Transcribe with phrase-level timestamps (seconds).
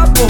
[0.00, 0.26] capo.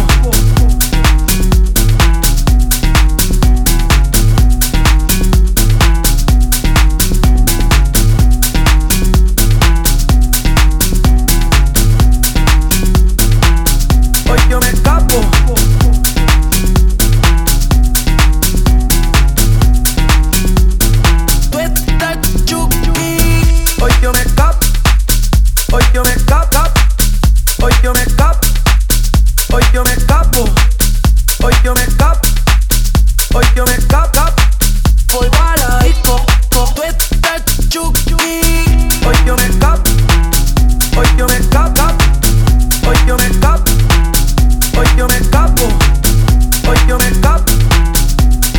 [14.29, 15.21] Hoy yo me escapo.
[21.51, 22.91] Tú estás chuki.
[23.81, 24.67] Hoy yo me escapo.
[25.73, 26.59] Hoy yo me escapo.
[27.63, 28.40] Hoy yo me escapo
[29.73, 29.91] yo me
[31.41, 32.29] hoy yo me escapo,
[33.35, 34.19] Hoy yo me escapo,
[40.95, 41.83] hoy yo me escapo,
[42.87, 43.63] hoy yo me escapo,
[44.77, 45.69] hoy yo me escapo,
[46.69, 47.55] hoy yo me escapo,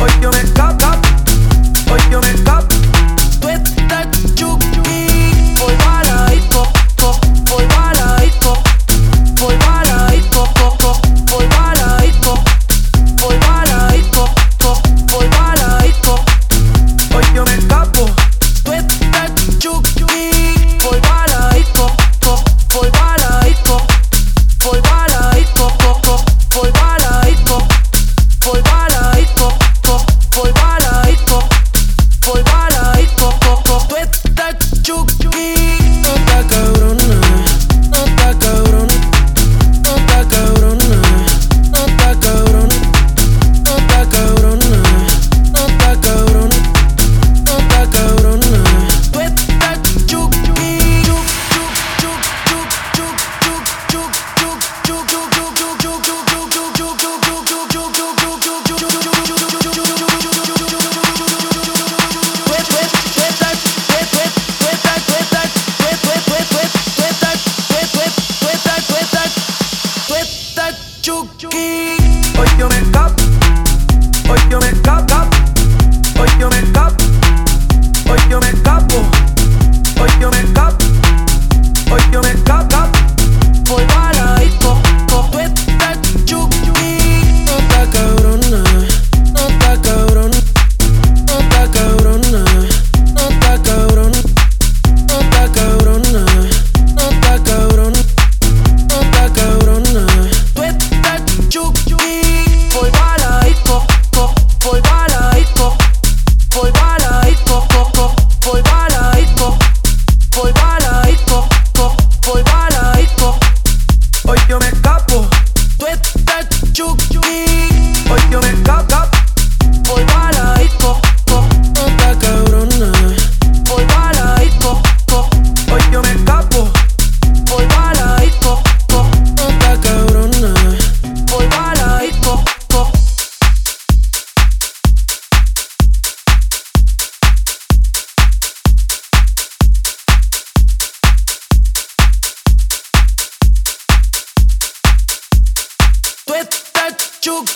[0.00, 0.88] hoy yo me escapo,
[1.90, 2.51] hoy yo me escapo.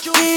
[0.07, 0.36] you.